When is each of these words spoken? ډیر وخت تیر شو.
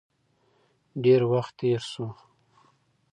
ډیر 1.03 1.21
وخت 1.31 1.53
تیر 1.59 1.81
شو. 1.91 2.07